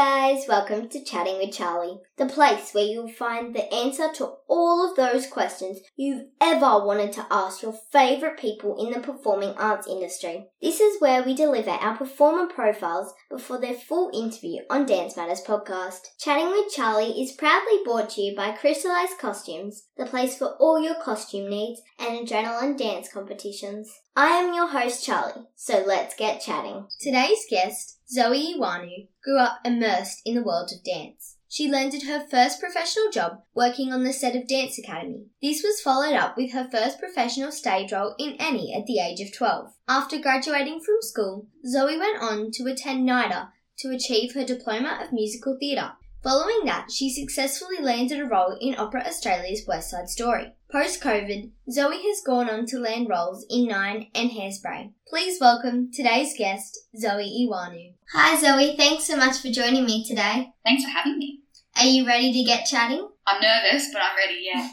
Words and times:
guys, 0.00 0.46
welcome 0.48 0.88
to 0.88 1.04
Chatting 1.04 1.36
with 1.36 1.52
Charlie, 1.52 1.98
the 2.16 2.24
place 2.24 2.72
where 2.72 2.86
you'll 2.86 3.12
find 3.12 3.54
the 3.54 3.70
answer 3.70 4.10
to 4.14 4.32
all 4.48 4.88
of 4.88 4.96
those 4.96 5.26
questions 5.26 5.78
you've 5.94 6.24
ever 6.40 6.86
wanted 6.86 7.12
to 7.12 7.26
ask 7.30 7.60
your 7.60 7.74
favourite 7.92 8.38
people 8.38 8.82
in 8.82 8.94
the 8.94 9.06
performing 9.06 9.50
arts 9.58 9.86
industry. 9.86 10.46
This 10.62 10.80
is 10.80 11.02
where 11.02 11.22
we 11.22 11.34
deliver 11.34 11.68
our 11.68 11.98
performer 11.98 12.46
profiles 12.46 13.12
before 13.30 13.60
their 13.60 13.74
full 13.74 14.10
interview 14.14 14.62
on 14.70 14.86
Dance 14.86 15.18
Matters 15.18 15.42
podcast. 15.46 16.00
Chatting 16.18 16.48
with 16.48 16.72
Charlie 16.72 17.20
is 17.20 17.32
proudly 17.32 17.80
brought 17.84 18.08
to 18.10 18.22
you 18.22 18.34
by 18.34 18.52
Crystallized 18.52 19.18
Costumes, 19.18 19.82
the 19.98 20.06
place 20.06 20.38
for 20.38 20.56
all 20.58 20.82
your 20.82 20.98
costume 21.02 21.50
needs 21.50 21.82
and 21.98 22.26
adrenaline 22.26 22.78
dance 22.78 23.12
competitions. 23.12 23.92
I 24.16 24.28
am 24.28 24.54
your 24.54 24.68
host, 24.68 25.04
Charlie, 25.04 25.46
so 25.56 25.84
let's 25.86 26.14
get 26.14 26.40
chatting. 26.40 26.86
Today's 27.00 27.44
guest, 27.50 27.98
Zoe 28.12 28.56
Ioannou, 28.58 29.06
grew 29.22 29.38
up 29.38 29.60
immersed 29.64 30.22
in 30.24 30.34
the 30.34 30.42
world 30.42 30.72
of 30.72 30.82
dance. 30.82 31.36
She 31.48 31.70
landed 31.70 32.04
her 32.04 32.26
first 32.28 32.58
professional 32.58 33.10
job 33.10 33.42
working 33.54 33.92
on 33.92 34.02
the 34.02 34.12
set 34.12 34.34
of 34.34 34.48
Dance 34.48 34.78
Academy. 34.78 35.26
This 35.40 35.62
was 35.62 35.80
followed 35.80 36.14
up 36.14 36.36
with 36.36 36.52
her 36.52 36.68
first 36.70 36.98
professional 36.98 37.52
stage 37.52 37.92
role 37.92 38.14
in 38.18 38.34
Annie 38.40 38.74
at 38.74 38.86
the 38.86 38.98
age 38.98 39.20
of 39.20 39.32
12. 39.32 39.72
After 39.88 40.18
graduating 40.18 40.80
from 40.80 41.02
school, 41.02 41.46
Zoe 41.66 41.98
went 41.98 42.20
on 42.20 42.50
to 42.52 42.66
attend 42.66 43.04
NIDA 43.04 43.50
to 43.78 43.90
achieve 43.90 44.34
her 44.34 44.44
Diploma 44.44 45.00
of 45.02 45.12
Musical 45.12 45.56
Theatre. 45.58 45.92
Following 46.22 46.66
that, 46.66 46.90
she 46.90 47.08
successfully 47.08 47.78
landed 47.80 48.20
a 48.20 48.26
role 48.26 48.54
in 48.60 48.74
Opera 48.76 49.04
Australia's 49.06 49.64
West 49.66 49.90
Side 49.90 50.10
Story. 50.10 50.52
Post 50.70 51.00
COVID, 51.02 51.50
Zoe 51.70 51.96
has 51.96 52.20
gone 52.26 52.50
on 52.50 52.66
to 52.66 52.78
land 52.78 53.08
roles 53.08 53.46
in 53.48 53.66
Nine 53.66 54.08
and 54.14 54.30
Hairspray. 54.30 54.92
Please 55.08 55.40
welcome 55.40 55.90
today's 55.90 56.34
guest, 56.36 56.78
Zoe 56.94 57.48
Ioannou. 57.48 57.94
Hi 58.12 58.38
Zoe, 58.38 58.76
thanks 58.76 59.04
so 59.04 59.16
much 59.16 59.38
for 59.38 59.48
joining 59.48 59.86
me 59.86 60.04
today. 60.04 60.52
Thanks 60.62 60.84
for 60.84 60.90
having 60.90 61.16
me. 61.16 61.40
Are 61.78 61.86
you 61.86 62.06
ready 62.06 62.34
to 62.34 62.44
get 62.44 62.66
chatting? 62.66 63.08
I'm 63.26 63.40
nervous, 63.40 63.88
but 63.90 64.02
I'm 64.02 64.16
ready, 64.16 64.44
yeah. 64.52 64.68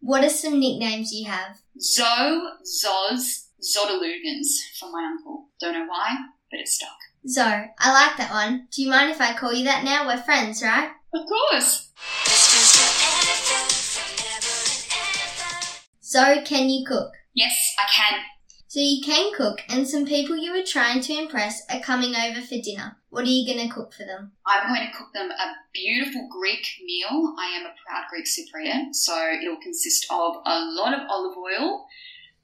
What 0.00 0.22
are 0.22 0.28
some 0.28 0.60
nicknames 0.60 1.12
you 1.14 1.30
have? 1.30 1.62
Zo, 1.80 2.58
Zoz, 2.62 3.46
Zodalugans 3.62 4.48
from 4.78 4.92
my 4.92 5.02
uncle. 5.12 5.48
Don't 5.60 5.72
know 5.72 5.86
why, 5.86 6.10
but 6.50 6.60
it 6.60 6.68
stuck. 6.68 6.90
Zo, 7.28 7.42
I 7.78 7.92
like 7.92 8.16
that 8.16 8.32
one. 8.32 8.66
Do 8.72 8.82
you 8.82 8.90
mind 8.90 9.10
if 9.10 9.20
I 9.20 9.32
call 9.32 9.52
you 9.52 9.64
that 9.64 9.84
now? 9.84 10.06
We're 10.06 10.20
friends, 10.20 10.60
right? 10.60 10.90
Of 11.14 11.26
course. 11.26 11.90
So, 16.00 16.42
can 16.42 16.68
you 16.68 16.84
cook? 16.84 17.12
Yes, 17.32 17.74
I 17.78 17.84
can. 17.90 18.20
So 18.66 18.80
you 18.80 19.02
can 19.04 19.32
cook, 19.34 19.60
and 19.68 19.86
some 19.86 20.06
people 20.06 20.36
you 20.36 20.52
were 20.52 20.64
trying 20.66 21.00
to 21.02 21.12
impress 21.12 21.62
are 21.70 21.80
coming 21.80 22.14
over 22.16 22.40
for 22.40 22.56
dinner. 22.56 22.96
What 23.10 23.24
are 23.24 23.28
you 23.28 23.46
going 23.46 23.68
to 23.68 23.72
cook 23.72 23.92
for 23.92 24.04
them? 24.04 24.32
I'm 24.46 24.74
going 24.74 24.86
to 24.86 24.96
cook 24.96 25.12
them 25.12 25.30
a 25.30 25.52
beautiful 25.72 26.26
Greek 26.28 26.66
meal. 26.84 27.34
I 27.38 27.56
am 27.56 27.66
a 27.66 27.74
proud 27.86 28.04
Greek 28.10 28.24
Cypriot, 28.24 28.94
so 28.94 29.14
it'll 29.40 29.60
consist 29.62 30.06
of 30.10 30.36
a 30.46 30.64
lot 30.72 30.94
of 30.94 31.06
olive 31.08 31.36
oil, 31.36 31.86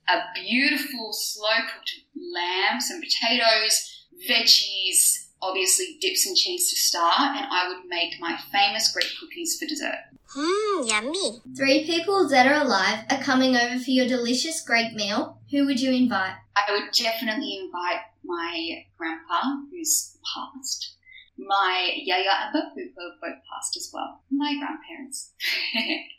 a 0.08 0.20
beautiful 0.34 1.12
slow 1.12 1.64
cooked 1.72 1.94
lamb, 2.14 2.80
some 2.80 3.00
potatoes, 3.00 3.97
veggies, 4.28 5.26
obviously 5.40 5.98
dips 6.00 6.26
and 6.26 6.36
cheese 6.36 6.70
to 6.70 6.76
start, 6.76 7.36
and 7.36 7.46
I 7.50 7.68
would 7.68 7.88
make 7.88 8.20
my 8.20 8.38
famous 8.50 8.92
Greek 8.92 9.10
cookies 9.20 9.58
for 9.58 9.66
dessert. 9.66 9.98
Mmm, 10.36 10.88
yummy. 10.88 11.40
Three 11.56 11.86
people 11.86 12.28
that 12.28 12.46
are 12.46 12.62
alive 12.64 13.04
are 13.10 13.22
coming 13.22 13.56
over 13.56 13.78
for 13.78 13.90
your 13.90 14.06
delicious 14.06 14.60
Greek 14.60 14.94
meal. 14.94 15.38
Who 15.50 15.64
would 15.66 15.80
you 15.80 15.90
invite? 15.90 16.34
I 16.54 16.72
would 16.72 16.92
definitely 16.92 17.58
invite 17.58 18.00
my 18.24 18.84
grandpa, 18.98 19.42
who's 19.70 20.18
passed, 20.34 20.96
my 21.38 21.92
yaya 21.96 22.30
and 22.44 22.52
Babu, 22.52 22.90
who 22.94 23.10
have 23.10 23.20
both 23.20 23.42
passed 23.50 23.76
as 23.76 23.90
well, 23.92 24.20
my 24.30 24.54
grandparents. 24.58 25.32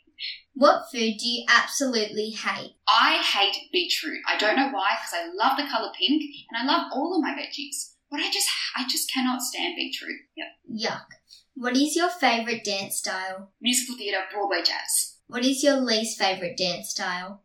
what 0.60 0.90
food 0.92 1.16
do 1.18 1.26
you 1.26 1.46
absolutely 1.48 2.28
hate? 2.28 2.74
I 2.86 3.16
hate 3.16 3.70
beetroot. 3.72 4.18
I 4.28 4.36
don't 4.36 4.56
know 4.56 4.68
why, 4.68 4.90
because 5.00 5.14
I 5.14 5.32
love 5.34 5.56
the 5.56 5.66
colour 5.66 5.90
pink 5.98 6.22
and 6.50 6.60
I 6.60 6.70
love 6.70 6.92
all 6.92 7.16
of 7.16 7.22
my 7.22 7.30
veggies. 7.30 7.94
But 8.10 8.20
I 8.20 8.30
just, 8.30 8.46
I 8.76 8.86
just 8.86 9.10
cannot 9.10 9.40
stand 9.40 9.76
beetroot. 9.76 10.20
Yep. 10.36 10.48
Yuck. 10.84 11.06
What 11.54 11.78
is 11.78 11.96
your 11.96 12.10
favourite 12.10 12.62
dance 12.62 12.98
style? 12.98 13.52
Musical 13.62 13.96
theatre, 13.96 14.20
Broadway 14.30 14.58
jazz. 14.58 15.16
What 15.28 15.46
is 15.46 15.62
your 15.62 15.76
least 15.76 16.18
favourite 16.18 16.58
dance 16.58 16.90
style? 16.90 17.42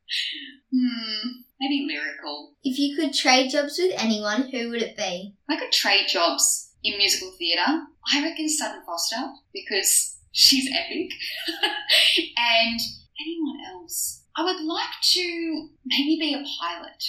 Hmm, 0.76 1.30
maybe 1.62 1.88
lyrical. 1.88 2.56
If 2.66 2.78
you 2.78 2.98
could 2.98 3.14
trade 3.14 3.50
jobs 3.50 3.80
with 3.82 3.94
anyone, 3.98 4.50
who 4.50 4.72
would 4.72 4.82
it 4.82 4.98
be? 4.98 5.36
I 5.50 5.56
could 5.56 5.72
trade 5.72 6.08
jobs 6.10 6.74
in 6.84 6.98
musical 6.98 7.32
theatre. 7.32 7.84
I 8.14 8.22
reckon 8.22 8.50
Sutton 8.50 8.82
Foster 8.86 9.32
because 9.54 10.18
she's 10.34 10.70
epic. 10.70 11.12
and 12.38 12.80
anyone 13.20 13.58
else. 13.66 14.24
I 14.36 14.44
would 14.44 14.62
like 14.62 15.00
to 15.14 15.70
maybe 15.86 16.18
be 16.20 16.34
a 16.34 16.44
pilot. 16.60 17.04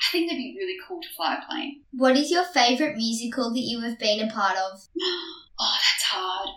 I 0.00 0.12
think 0.12 0.28
that'd 0.28 0.42
be 0.42 0.56
really 0.58 0.76
cool 0.88 1.00
to 1.00 1.08
fly 1.16 1.36
a 1.36 1.46
plane. 1.48 1.82
What 1.92 2.16
is 2.16 2.30
your 2.30 2.44
favourite 2.44 2.96
musical 2.96 3.52
that 3.52 3.60
you 3.60 3.80
have 3.80 3.98
been 3.98 4.28
a 4.28 4.32
part 4.32 4.56
of? 4.56 4.88
oh, 5.00 5.76
that's 5.78 6.04
hard. 6.04 6.48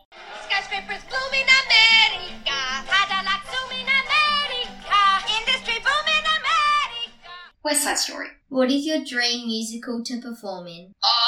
Skyscrapers 0.50 1.04
blooming 1.06 1.46
America, 1.46 2.58
Cadillacs 2.90 3.50
zooming 3.54 3.86
America, 3.86 5.02
industry 5.38 5.78
booming 5.86 6.26
America. 6.26 7.30
West 7.64 7.84
Side 7.84 8.00
Story. 8.00 8.28
What 8.50 8.72
is 8.72 8.86
your 8.86 9.04
dream 9.04 9.46
musical 9.48 10.04
to 10.04 10.20
perform 10.20 10.68
in? 10.68 10.94
Oh, 11.04 11.23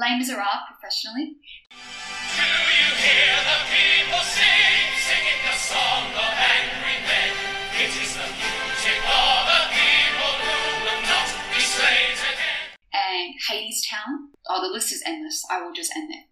Les 0.00 0.16
Miserables 0.16 0.64
professionally. 0.66 1.36
It. 7.76 7.92
And 12.94 13.34
Hadestown. 13.46 14.32
Oh, 14.48 14.62
the 14.62 14.72
list 14.72 14.92
is 14.92 15.02
endless. 15.04 15.44
I 15.50 15.60
will 15.60 15.74
just 15.74 15.94
end 15.94 16.10
there. 16.10 16.24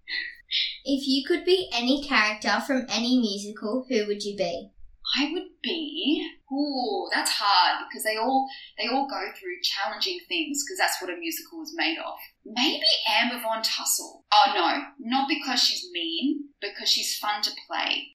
If 0.85 1.07
you 1.07 1.25
could 1.27 1.45
be 1.45 1.69
any 1.75 2.03
character 2.03 2.63
from 2.67 2.87
any 2.89 3.19
musical, 3.19 3.85
who 3.89 4.07
would 4.07 4.23
you 4.23 4.35
be? 4.35 4.71
I 5.17 5.31
would 5.33 5.49
be. 5.63 6.29
Ooh, 6.53 7.09
that's 7.13 7.31
hard 7.33 7.87
because 7.89 8.05
they 8.05 8.17
all 8.17 8.49
they 8.79 8.89
all 8.89 9.09
go 9.09 9.33
through 9.39 9.61
challenging 9.63 10.21
things 10.29 10.65
because 10.65 10.79
that's 10.79 11.01
what 11.01 11.11
a 11.11 11.17
musical 11.17 11.63
is 11.63 11.73
made 11.75 11.99
of. 11.99 12.19
Maybe 12.45 12.85
Amber 13.09 13.41
Von 13.41 13.63
Tussle. 13.63 14.25
Oh 14.33 14.53
no, 14.55 14.85
not 14.99 15.29
because 15.29 15.63
she's 15.63 15.91
mean, 15.93 16.49
because 16.61 16.89
she's 16.89 17.17
fun 17.17 17.43
to 17.43 17.51
play. 17.67 18.15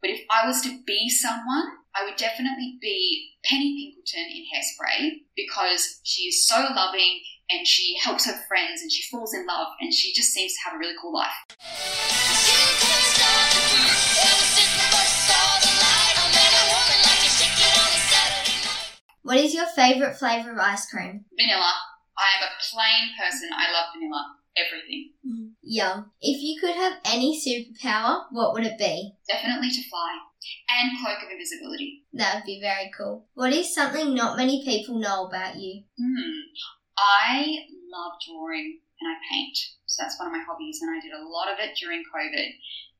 But 0.00 0.10
if 0.10 0.20
I 0.28 0.46
was 0.46 0.60
to 0.62 0.82
be 0.84 1.08
someone, 1.08 1.64
I 1.96 2.04
would 2.04 2.16
definitely 2.16 2.76
be 2.80 3.32
Penny 3.44 3.72
Pinkleton 3.72 4.26
in 4.28 4.44
Hairspray 4.52 5.24
because 5.36 6.00
she 6.02 6.24
is 6.24 6.46
so 6.46 6.66
loving 6.74 7.20
and 7.50 7.66
she 7.66 7.96
helps 8.02 8.26
her 8.26 8.38
friends 8.48 8.82
and 8.82 8.90
she 8.90 9.02
falls 9.10 9.34
in 9.34 9.46
love 9.46 9.68
and 9.80 9.92
she 9.92 10.12
just 10.12 10.30
seems 10.32 10.52
to 10.54 10.58
have 10.64 10.74
a 10.74 10.78
really 10.78 10.94
cool 11.00 11.14
life. 11.14 11.30
What 19.22 19.38
is 19.38 19.54
your 19.54 19.66
favourite 19.66 20.16
flavour 20.16 20.52
of 20.52 20.58
ice 20.58 20.88
cream? 20.90 21.24
Vanilla. 21.36 21.72
I 22.16 22.38
am 22.38 22.44
a 22.44 22.52
plain 22.70 23.10
person. 23.18 23.48
I 23.52 23.72
love 23.72 23.86
vanilla. 23.94 24.36
Everything. 24.56 25.10
Yum. 25.62 26.10
If 26.20 26.42
you 26.42 26.60
could 26.60 26.76
have 26.76 26.98
any 27.06 27.34
superpower, 27.34 28.26
what 28.30 28.52
would 28.52 28.64
it 28.64 28.78
be? 28.78 29.14
Definitely 29.26 29.70
to 29.70 29.88
fly. 29.88 30.18
And 30.68 30.98
cloak 31.00 31.24
of 31.24 31.30
invisibility. 31.32 32.04
That 32.12 32.36
would 32.36 32.44
be 32.44 32.60
very 32.60 32.90
cool. 32.96 33.26
What 33.34 33.52
is 33.52 33.74
something 33.74 34.14
not 34.14 34.36
many 34.36 34.62
people 34.62 34.98
know 34.98 35.26
about 35.26 35.56
you? 35.56 35.84
Hmm. 35.98 36.40
I 36.98 37.66
love 37.90 38.12
drawing 38.26 38.80
and 39.00 39.10
I 39.10 39.16
paint. 39.30 39.56
So 39.86 40.02
that's 40.02 40.18
one 40.18 40.28
of 40.28 40.32
my 40.32 40.42
hobbies, 40.42 40.80
and 40.82 40.90
I 40.90 41.00
did 41.00 41.12
a 41.12 41.22
lot 41.22 41.52
of 41.52 41.58
it 41.58 41.76
during 41.78 42.02
COVID. 42.02 42.48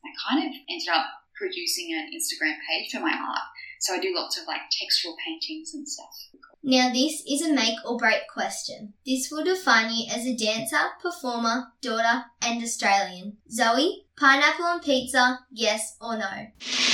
I 0.04 0.10
kind 0.28 0.46
of 0.46 0.54
ended 0.68 0.88
up 0.92 1.06
producing 1.34 1.92
an 1.92 2.10
Instagram 2.14 2.54
page 2.68 2.92
for 2.92 3.00
my 3.00 3.12
art. 3.12 3.46
So 3.80 3.94
I 3.94 3.98
do 3.98 4.14
lots 4.14 4.38
of 4.38 4.46
like 4.46 4.60
textural 4.70 5.14
paintings 5.24 5.74
and 5.74 5.88
stuff. 5.88 6.14
Now, 6.62 6.90
this 6.92 7.22
is 7.28 7.42
a 7.42 7.52
make 7.52 7.78
or 7.84 7.98
break 7.98 8.22
question. 8.32 8.94
This 9.04 9.28
will 9.30 9.44
define 9.44 9.92
you 9.92 10.06
as 10.10 10.24
a 10.24 10.34
dancer, 10.34 10.78
performer, 11.02 11.72
daughter, 11.82 12.24
and 12.40 12.62
Australian. 12.62 13.36
Zoe, 13.50 14.06
pineapple 14.16 14.64
on 14.64 14.80
pizza, 14.80 15.40
yes 15.52 15.96
or 16.00 16.16
no? 16.16 16.93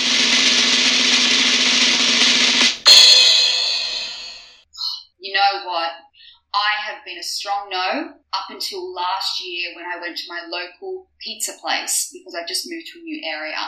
A 7.20 7.22
strong 7.22 7.68
no 7.70 8.14
up 8.32 8.48
until 8.48 8.94
last 8.94 9.44
year 9.44 9.76
when 9.76 9.84
I 9.84 10.00
went 10.00 10.16
to 10.16 10.22
my 10.28 10.40
local 10.48 11.10
pizza 11.20 11.52
place 11.60 12.08
because 12.12 12.34
I've 12.34 12.48
just 12.48 12.66
moved 12.66 12.86
to 12.86 12.98
a 12.98 13.02
new 13.02 13.20
area 13.30 13.58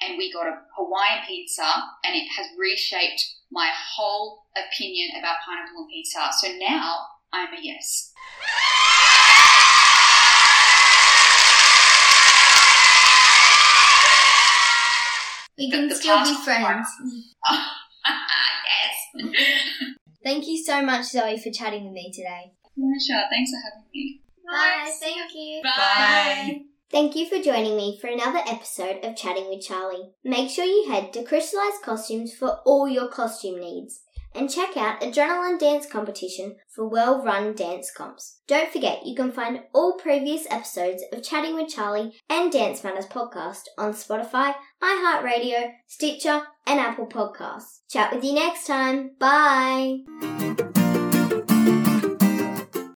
and 0.00 0.16
we 0.16 0.32
got 0.32 0.46
a 0.46 0.60
Hawaiian 0.76 1.26
pizza 1.26 1.66
and 2.04 2.14
it 2.14 2.28
has 2.36 2.46
reshaped 2.56 3.24
my 3.50 3.68
whole 3.96 4.44
opinion 4.56 5.10
about 5.18 5.36
pineapple 5.44 5.82
and 5.82 5.88
pizza. 5.90 6.30
So 6.40 6.52
now 6.58 6.98
I'm 7.32 7.52
a 7.52 7.60
yes. 7.60 8.12
We 15.58 15.70
can 15.70 15.88
the 15.88 15.94
still 15.94 16.22
be 16.22 16.34
friends. 16.44 16.88
yes. 17.50 19.32
Thank 20.24 20.46
you 20.46 20.62
so 20.62 20.82
much, 20.82 21.06
Zoe, 21.06 21.38
for 21.38 21.50
chatting 21.50 21.84
with 21.84 21.94
me 21.94 22.12
today. 22.12 22.52
Pleasure. 22.74 23.22
Thanks 23.30 23.50
for 23.50 23.60
having 23.64 23.88
me. 23.92 24.20
Bye. 24.46 24.92
thank 25.00 25.34
you. 25.34 25.62
Bye. 25.62 26.62
Thank 26.90 27.16
you 27.16 27.26
for 27.26 27.42
joining 27.42 27.76
me 27.76 27.98
for 28.00 28.08
another 28.08 28.40
episode 28.46 29.02
of 29.02 29.16
Chatting 29.16 29.48
with 29.48 29.64
Charlie. 29.64 30.10
Make 30.24 30.50
sure 30.50 30.64
you 30.64 30.90
head 30.90 31.12
to 31.14 31.24
Crystallized 31.24 31.82
Costumes 31.82 32.34
for 32.34 32.60
all 32.66 32.86
your 32.86 33.08
costume 33.08 33.60
needs 33.60 34.02
and 34.34 34.50
check 34.50 34.76
out 34.76 35.00
Adrenaline 35.00 35.58
Dance 35.58 35.86
Competition 35.86 36.56
for 36.74 36.88
well 36.88 37.22
run 37.22 37.54
dance 37.54 37.90
comps. 37.90 38.40
Don't 38.46 38.70
forget 38.70 39.06
you 39.06 39.14
can 39.14 39.32
find 39.32 39.60
all 39.74 39.98
previous 39.98 40.46
episodes 40.50 41.02
of 41.12 41.22
Chatting 41.22 41.54
with 41.54 41.68
Charlie 41.68 42.14
and 42.28 42.50
Dance 42.50 42.82
Matters 42.84 43.06
podcast 43.06 43.62
on 43.78 43.92
Spotify, 43.92 44.54
iHeartRadio, 44.82 45.72
Stitcher, 45.86 46.42
and 46.66 46.80
Apple 46.80 47.06
Podcasts. 47.06 47.80
Chat 47.88 48.14
with 48.14 48.24
you 48.24 48.34
next 48.34 48.66
time. 48.66 49.12
Bye. 49.18 50.61